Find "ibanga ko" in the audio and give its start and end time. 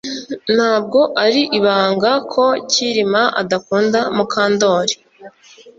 1.57-2.43